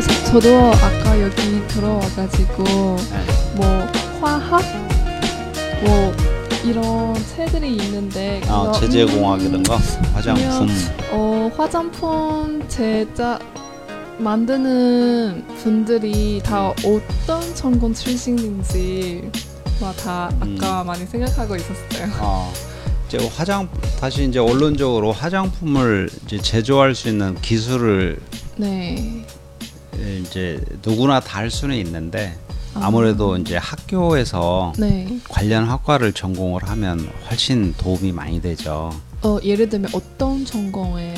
[0.00, 3.56] 저 저도 아까 여기 들어와가지고 네.
[3.56, 3.66] 뭐
[4.20, 4.62] 화학
[5.84, 6.14] 뭐
[6.64, 9.64] 이런 책들이 있는데 아, 그거, 제재공학 음,
[10.14, 10.68] 화장품
[11.10, 13.40] 어 화장품 제작
[14.18, 19.30] 만드는 분들이 다 어떤 전공 출신인지
[19.80, 22.08] 막다 아까 많이 생각하고 있었어요.
[22.20, 22.52] 어,
[23.06, 23.68] 이제 화장
[24.00, 28.20] 다시 이제 원론적으로 화장품을 이제 제조할 수 있는 기술을
[28.56, 29.24] 네.
[29.98, 32.36] 이제 누구나 다 할 수는 있는데
[32.74, 32.80] 아.
[32.86, 35.18] 아무래도 이제 학교에서 네.
[35.28, 38.92] 관련 학과를 전공을 하면 훨씬 도움이 많이 되죠.
[39.22, 41.14] 어 예를 들면 어떤 전공에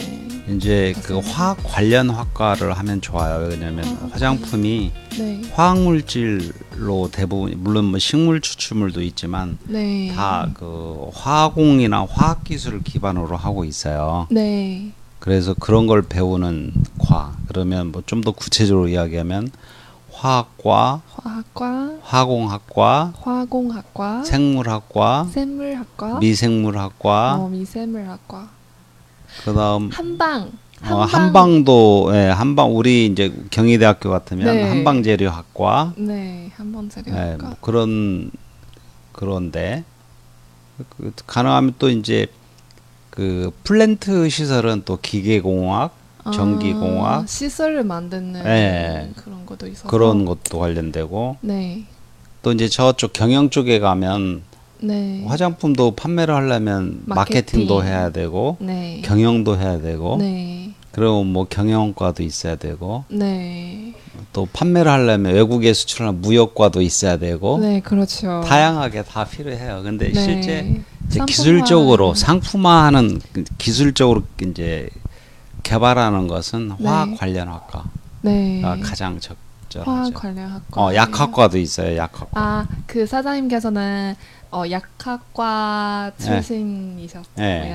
[0.48, 1.38] 이제 그 맞습니다.
[1.38, 3.46] 화학 관련 학과를 하면 좋아요.
[3.48, 5.42] 왜냐면 화학 화장품이 네.
[5.52, 10.12] 화학 물질로 대부분 물론 뭐 식물 추출물도 있지만 네.
[10.14, 14.26] 다 그 화공이나 화학 기술을 기반으로 하고 있어요.
[14.30, 14.92] 네.
[15.20, 17.36] 그래서 그런 걸 배우는 과.
[17.46, 19.50] 그러면 뭐 좀 더 구체적으로 이야기하면
[20.12, 28.48] 화학과, 화학과, 화공학과, 화공학과, 생물학과, 생물학과, 미생물학과, 어, 미생물학과,
[29.44, 30.52] 그다음 한방,
[30.90, 32.74] 어, 한방도 예, 한방.
[32.76, 34.68] 우리 이제 경희대학교 같으면 네.
[34.68, 35.94] 한방재료학과.
[35.96, 37.46] 네, 한방 예, 재료학과.
[37.46, 38.30] 뭐 그런
[39.12, 39.84] 그런데
[40.96, 42.26] 그, 가능하면 또 이제
[43.20, 45.94] 그 플랜트 시설은 또 기계공학
[46.32, 49.10] 전기공학 아, 시설을 만드는 네.
[49.14, 51.84] 그런 것도 있어서 그런 것도 관련되고 네,
[52.40, 54.40] 또 이제 저쪽 경영 쪽에 가면
[54.78, 57.40] 네, 화장품도 판매를 하려면 마케팅.
[57.40, 63.92] 마케팅 도 해야 되고 네, 경영도 해야 되고 네, 그리고 뭐 경영과도 있어야 되고 네,
[64.32, 68.42] 또 판매를 하려면 외국에 수출하는 무역과도 있어야 되고 네, 그렇죠.
[68.46, 69.82] 다양하게 다 필요해요.
[69.82, 70.18] 근데 네.
[70.18, 71.24] 실제 이제.
[71.26, 74.88] 기술적으로 상품화하는 그 기술적으로 이제
[75.62, 77.16] 개발하는 것은 화학 네.
[77.16, 77.84] 관련 학과가
[78.22, 79.20] 네, 가장 화학
[79.68, 80.14] 적절하죠.
[80.14, 80.82] 관련 학과.
[80.82, 81.96] 어, 약학과도 있어요.
[81.96, 82.40] 약학과.
[82.40, 84.14] 아, 그 사장님께서는
[84.52, 86.24] 어, 약학과 네.
[86.24, 87.22] 출신이셨고요.
[87.36, 87.74] 네.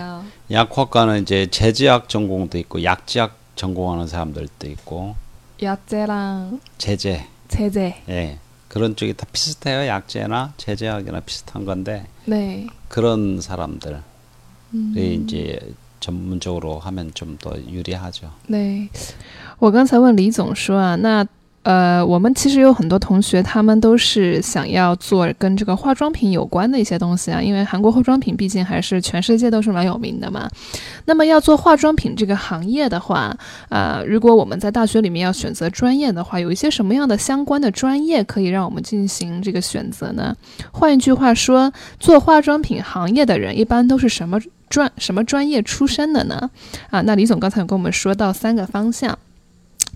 [0.51, 5.15] 약학과는 이제 제제학 전공도 있고 약제학 전공하는 사람들도 있고
[5.61, 8.01] 야제랑 제제 제제.
[8.09, 9.86] 예 그런 쪽이 다 비슷해요.
[9.88, 12.66] 약제나 제제학이나 비슷한 건데 네.
[12.88, 13.96] 그런 사람들이
[14.74, 14.94] 음.
[14.96, 18.30] 이제 전문적으로 하면 좀 더 유리하죠.
[18.48, 18.88] 对，
[19.58, 21.26] 我刚才问李总说啊，那
[21.65, 30.47] 呃，我们其实有很多同学，他们都是想要做跟这个化妆品有关的一些东西啊，因为韩国化妆品毕竟还是全世界都是蛮有名的嘛。
[31.05, 33.35] 那么要做化妆品这个行业的话，
[33.69, 40.35] 呃，如果我们在大学里面要选择专业的话，有一些什么样的相关的专业可以让我们进行这个选择呢？
[40.71, 44.39] 换一句话说，做化妆品行业的人一般都是什么
[44.69, 46.51] 专什么专业出身的呢？
[46.91, 49.17] 啊，那李总刚才有跟我们说到三个方向。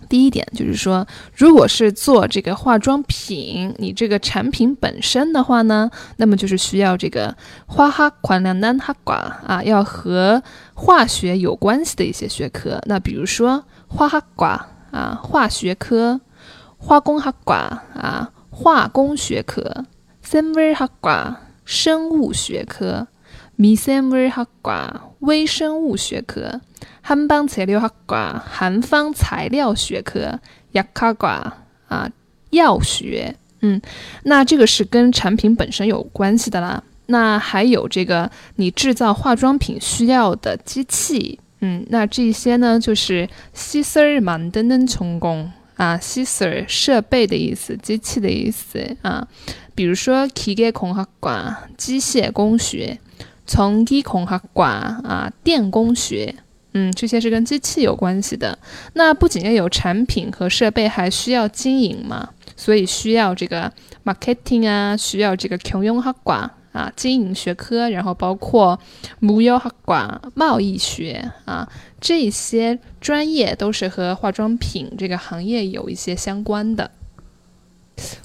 [0.09, 7.37] 第一点就是说，如果是做这个化妆品，你这个产品本身的话呢，那么就是需要这个
[7.67, 9.13] 花哈款两单哈寡
[9.45, 10.41] 啊，要和
[10.73, 12.81] 化学有关系的一些学科。
[12.87, 14.59] 那比如说花哈寡
[14.91, 16.19] 啊，化学科；
[16.77, 17.53] 化工哈寡
[17.93, 19.61] 啊，化工学科；
[20.23, 23.05] 生物哈寡，生物学科；
[23.58, 26.60] 미생물학과微生物学科。
[27.06, 30.40] 한방 재료학과 한방材料学科
[30.72, 31.52] 약학과
[31.86, 32.10] 啊
[32.48, 33.80] 药学，嗯，
[34.22, 36.82] 那这个是跟产品本身有关系的啦。
[37.06, 49.28] 那还有这个你制造化妆品需要的机器，嗯，那这些呢就是시설만드는전공啊，시설设备的意思，机器的意思啊。
[49.74, 52.98] 比如说기계공학과机械工学，
[53.48, 54.62] 전기공학과
[55.02, 56.34] 啊电工学。
[56.76, 58.58] 嗯，这些是跟机器有关系的。
[58.94, 63.72] 那不仅要有产品和设备，还需要经营嘛，所以需要这个
[64.04, 68.76] marketing 啊，需要这个경영학과啊，经营学科，然后包括
[69.20, 71.68] 무역학과贸易学啊，
[72.00, 76.90] 这些专业都是和化妆品这个行业有一些相关的。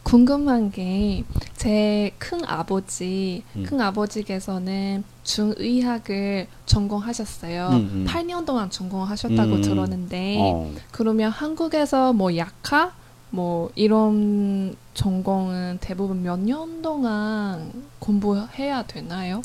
[0.03, 1.23] 궁금한 게
[1.55, 3.63] 제 큰 아버지, 음.
[3.63, 7.68] 큰 아버지께서는 중의학을 전공하셨어요.
[7.72, 8.06] 음, 음.
[8.08, 9.62] 8년 동안 전공하셨다고 음.
[9.62, 12.94] 들었는데 어, 그러면 한국에서 뭐 약학
[13.30, 19.42] 뭐 이런 전공은 대부분 몇 년 동안 공부해야 되나요?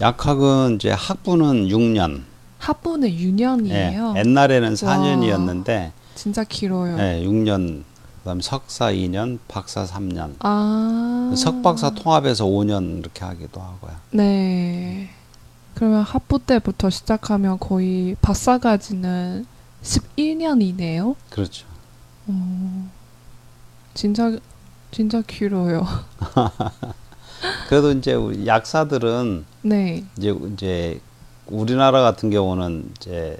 [0.00, 2.22] 약학은 이제 학부는 6년.
[2.58, 4.16] 학부는 예, 6년이에요.
[4.16, 6.96] 옛날에는 4년이었는데 진짜 길어요.
[6.98, 7.84] 예, 6년.
[8.18, 10.34] 그다음 석사 2년, 박사 3년.
[10.40, 11.32] 아.
[11.36, 13.92] 석박사 통합해서 5년 이렇게 하기도 하고요.
[14.10, 15.08] 네.
[15.78, 19.46] 그러면 학부 때부터 시작하면 거의 박사까지는
[19.80, 21.14] 11년이네요.
[21.30, 21.68] 그렇죠.
[22.26, 22.90] 어,
[23.94, 24.36] 진짜
[24.90, 25.86] 진짜 길어요.
[27.68, 30.04] 그래도 이제 우리 약사들은 네.
[30.16, 31.00] 이제 이제
[31.46, 33.38] 우리나라 같은 경우는 이제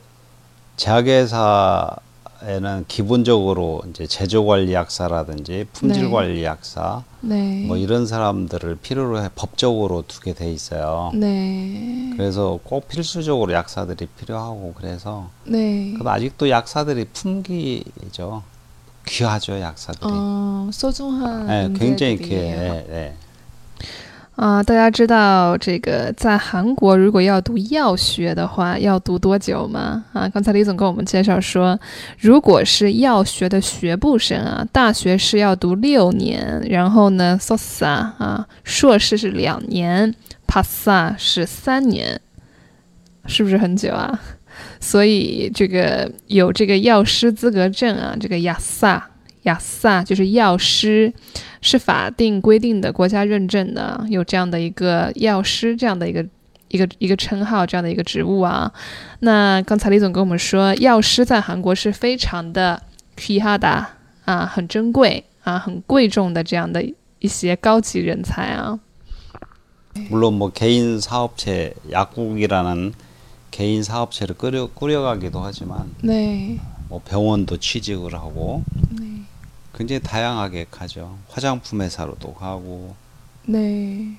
[0.77, 1.97] 제약회사
[2.41, 7.65] 에는 기본적으로 이제 제조 관리 약사라든지 품질관리 약사 네.
[7.67, 11.11] 뭐 이런 사람들을 필요로 해 법적으로 두게 돼 있어요.
[11.15, 12.13] 네.
[12.17, 15.93] 그래서 꼭 필수적으로 약사들이 필요하고 그래서 네.
[15.95, 18.45] 그래도 아직도 약사들이 품기죠.
[19.05, 20.11] 귀하죠 약사들이.
[20.13, 22.19] 어, 소중한 네, 굉장히.
[22.19, 22.41] 귀해.
[22.41, 23.15] 예, 예.
[24.39, 30.05] 啊，大家知道这个在韩国如果要读药学的话，要读多久吗？
[30.13, 31.77] 啊，刚才李总跟我们介绍说，
[32.21, 40.15] 如果是药学的学部生啊，大学是要读六年，然后呢，sosa 啊，硕士是两年
[40.47, 42.21] ，pasa 是三年，
[43.27, 44.21] 是不是很久啊？
[44.79, 49.11] 所以这个有这个药师资格证啊，这个雅萨
[49.44, 51.14] 雅萨就是药师。
[51.66, 56.22] 是法定规定的国家认证的，有这样的一个药师这样的一个
[56.68, 58.70] 一个一个称号，这样的一个职务啊。
[59.20, 62.84] 那刚才李总跟我们说，药师在韩国是非常的
[63.16, 63.88] k i 的
[64.26, 66.84] 啊，很珍贵啊，很贵重的这样的
[67.20, 68.78] 一些高级人才啊。
[70.10, 72.94] 물론 뭐 개인 사업체 약국이라는
[73.52, 76.58] 개인 사업체를 꾸려 꾸려가기도 하지만 네,
[76.90, 78.64] 뭐 병원도 취직을 하고
[79.00, 79.07] 네,
[79.79, 81.17] 굉장히 다양하게 가죠.
[81.29, 82.97] 화장품 회사로도 가고
[83.47, 84.19] 네.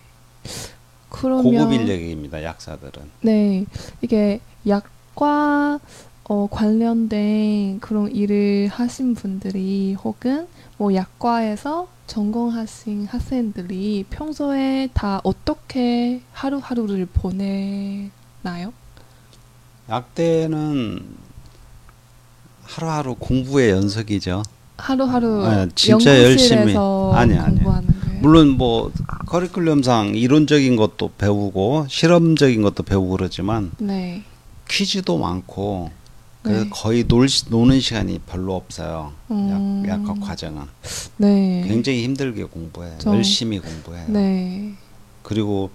[1.09, 2.41] 고급 그러면 인력입니다.
[2.43, 3.11] 약사들은.
[3.21, 3.65] 네,
[4.01, 5.81] 이게 약과
[6.23, 10.47] 어, 관련된 그런 일을 하신 분들이 혹은
[10.77, 18.71] 뭐 약과에서 전공하신 학생들이 평소에 다 어떻게 하루하루를 보내나요?
[19.89, 21.17] 약대는
[22.63, 24.43] 하루하루 공부의 연속이죠.
[24.79, 26.75] 하루하루 네, 진짜 열심히.
[27.13, 27.59] 아니, 아니.
[28.21, 28.91] 물론 뭐
[29.27, 34.23] 커리큘럼상 이론적인 것도 배우고 실험적인 것도 배우고 그러지만 네,
[34.69, 35.91] 퀴즈도 많고
[36.41, 36.69] 그래서 네.
[36.71, 39.11] 거의 놀, 시- 노는 시간이 별로 없어요.
[39.31, 39.83] 음.
[39.87, 40.63] 약, 약학 과정은
[41.17, 42.97] 네, 굉장히 힘들게 공부해.
[42.97, 44.05] 좀- 열심히 공부해요.
[44.07, 44.73] 네,
[45.23, 45.69] 그리고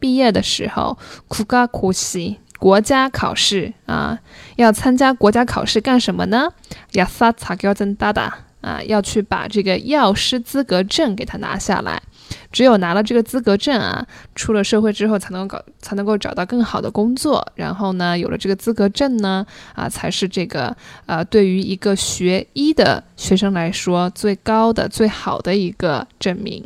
[0.00, 2.38] 毕业的时候，국가고시。
[2.58, 4.18] 国家考试啊，
[4.56, 6.52] 要参加国家考试干什么呢？
[6.94, 12.02] 야사자격증따다 啊，要去把这个药师资格证给他拿下来。
[12.50, 17.46] 只有拿了这个资格证啊，出了社会之后才能搞，才能够找到更好的工作。
[17.54, 19.44] 然后呢，有了这个资格证呢，
[19.74, 20.74] 啊，才是这个
[21.06, 26.64] 呃，对于一个学医的学生来说最高的、最好的一个证明。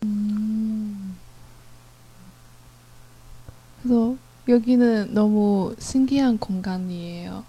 [0.00, 1.14] 嗯，
[3.82, 4.16] 그래서
[4.48, 7.44] 여기는 너무 신기한 공간이에요.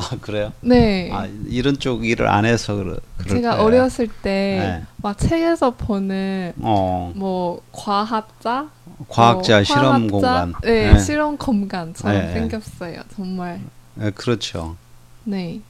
[0.00, 0.52] 아 그래요?
[0.62, 1.10] 네.
[1.12, 3.62] 아 이런 쪽 일을 안 해서 그러, 그럴 제가 거예요.
[3.66, 5.28] 어렸을 때막 네.
[5.28, 8.70] 책에서 보는 어 뭐 과학자,
[9.08, 10.10] 과학자 뭐 실험 화학자?
[10.10, 10.54] 공간.
[10.62, 10.98] 네, 네.
[10.98, 12.32] 실험 공간처럼 네.
[12.32, 13.02] 생겼어요.
[13.14, 13.60] 정말.
[13.94, 14.76] 네, 그렇죠.
[15.24, 15.60] 네.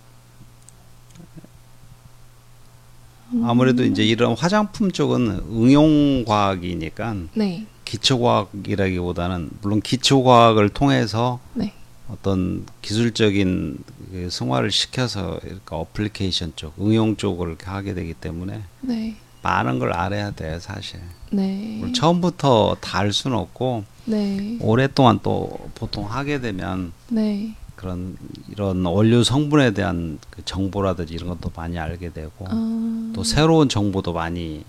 [3.44, 7.64] 아무래도 이제 이런 화장품 쪽은 응용 과학이니까 네.
[7.84, 11.72] 기초 과학이라기보다는 물론 기초 과학을 통해서 네.
[12.10, 14.00] 어떤 기술적인 그
[14.31, 19.17] 승화를 시켜서 이렇게 어플리케이션 쪽, 응용 쪽을 이렇게 하게 되기 때문에 네.
[19.43, 21.00] 많은 걸 알아야 돼요, 사실.
[21.33, 21.81] 네.
[21.95, 24.59] 처음부터 다 알 수는 없고 네.
[24.61, 27.55] 오랫동안 또 보통 하게 되면 네.
[27.76, 28.17] 그런
[28.50, 34.12] 이런 원료 성분에 대한 그 정보라든지 이런 것도 많이 알게 되고 아, 또 새로운 정보도
[34.12, 34.64] 많이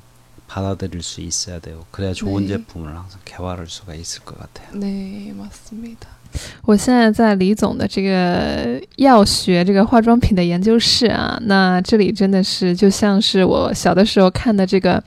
[0.50, 2.48] 받아들일 수 있어야 되고 그래야 좋은 네.
[2.48, 4.78] 제품을 항상 개발할 수가 있을 것 같아요.
[4.78, 6.08] 네, 맞습니다。
[6.62, 15.02] 我现在在李总的这个药学这个化妆品的研究室啊，那这里真的是就像是我小的时候看的这个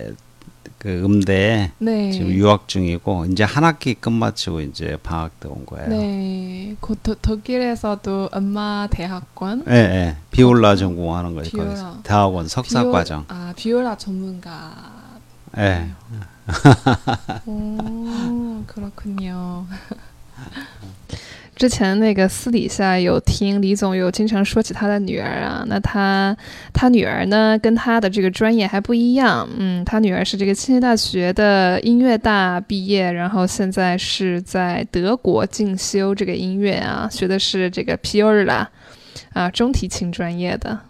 [0.87, 2.11] 그 음대에 네.
[2.13, 5.89] 지금 유학 중이고 이제 한 학기 끝마치고 이제 방학 때 온 거예요.
[5.89, 6.77] 네.
[6.79, 10.15] 그 도, 독일에서도 음악 대학원 예, 예.
[10.31, 11.43] 비올라 전공하는 거예요.
[11.49, 11.65] 비올라.
[11.67, 13.25] 거기서 대학원 석사 비올- 과정.
[13.27, 14.71] 아 비올라 전문가.
[15.57, 15.89] 예.
[17.45, 19.65] 오, 그렇군요.
[21.56, 26.34] 之前那个私底下有听李总有经常说起他的女儿啊，那他
[26.72, 38.66] 他女儿呢跟他的这个专业还不一样，嗯，他女儿是这个清华大学的音乐大毕业，然后现在是在德国进修这个音乐啊，学的是这个 Piola
[39.34, 40.80] 啊中提琴专业的。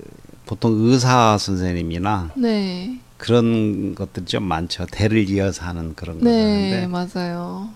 [0.47, 4.87] 보통 의사 선생님이나 네, 그런 것들이 좀 많죠.
[4.91, 6.31] 대를 이어서 하는 그런 네
[6.81, 7.69] 거였는데 맞아요.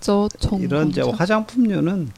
[0.00, 0.62] 저 전공.
[0.62, 2.10] 이런 이제 화장품류는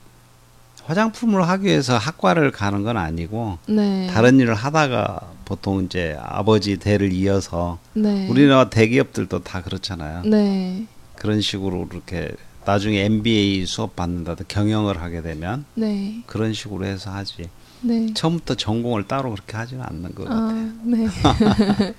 [0.84, 7.12] 화장품을 하기 위해서 학과를 가는 건 아니고 네, 다른 일을 하다가 보통 이제 아버지 대를
[7.12, 10.22] 이어서 네, 우리나라 대기업들도 다 그렇잖아요.
[10.24, 12.30] 네, 그런 식으로 이렇게
[12.64, 17.48] 나중에 MBA 수업 받는다도 경영을 하게 되면 네, 그런 식으로 해서 하지.
[17.82, 18.12] 네.
[18.12, 20.50] 처음부터 전공을 따로 그렇게 하지는 않는 것 같아요.
[20.50, 21.08] 아, 네.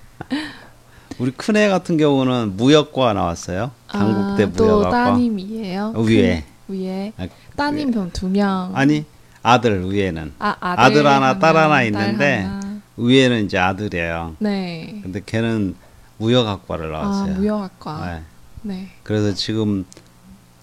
[1.18, 3.72] 우리 큰애 같은 경우는 무역과 나왔어요.
[3.88, 4.90] 강북대 아, 또 무역학과.
[5.04, 5.92] 따님이에요.
[5.96, 6.44] 어, 위에.
[6.72, 7.12] 큰- 위에.
[7.18, 7.26] 아,
[7.56, 8.72] 따님 그럼 두 명.
[8.74, 9.04] 아니
[9.42, 12.60] 아들 위에는 아, 아들, 아들 하나, 딸 하나 딸 있는데 하나.
[12.96, 14.36] 위에는 이제 아들이에요.
[14.38, 15.00] 네.
[15.02, 15.74] 근데 걔는
[16.18, 17.34] 무역학과를 아, 나왔어요.
[17.34, 18.06] 무역학과.
[18.06, 18.22] 네.
[18.62, 18.88] 네.
[19.02, 19.84] 그래서 지금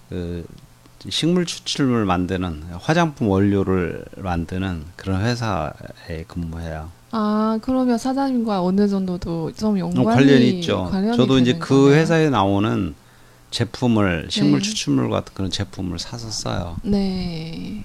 [0.10, 0.46] 그
[1.10, 6.90] 식물 추출물 만드는 화장품 원료를 만드는 그런 회사에 근무해요.
[7.12, 10.88] 아, 그러면 사장님과 어느 정도도 좀 어, 연관이 관련이 있죠.
[10.92, 12.00] 관련이 저도 이제 되는 그 거네요.
[12.00, 12.94] 회사에 나오는
[13.52, 14.70] 제품을 식물 네.
[14.70, 16.78] 추출물 같은 그런 제품을 사서 써요.
[16.84, 17.84] 네.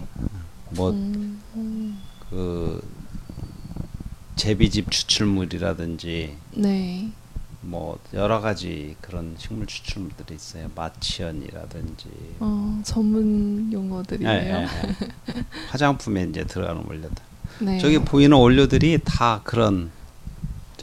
[0.70, 2.86] 뭐 음, 음, 그
[4.36, 7.10] 제비집 추출물이라든지 네.
[7.62, 10.70] 뭐 여러 가지 그런 식물 추출물들이 있어요.
[10.74, 12.08] 마치연이라든지
[12.40, 14.32] 어, 전문 용어들이네요.
[14.32, 15.44] 예, 예, 예.
[15.70, 17.16] 화장품에 이제 들어가는 원료들.
[17.60, 17.78] 네.
[17.78, 20.03] 저기 보이는 원료들이 다 그런 저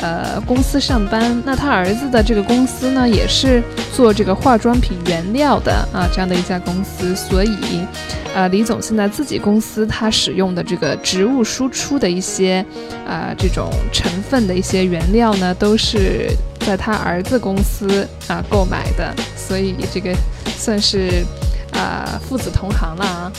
[0.00, 3.62] 呃，公司上班，那他儿子的这个公司呢，也是
[3.92, 7.16] 做这个化妆品原料的啊，这样的一家公司。
[7.16, 7.84] 所以，
[8.32, 12.64] 呃，李总现在自己公司他使用的这个植物输出的一些
[13.06, 19.12] 啊这种成分的一些原料呢，都是在他儿子公司啊购买的。
[19.36, 20.14] 所以这个
[20.56, 21.24] 算是
[21.72, 23.32] 啊父子同行了啊。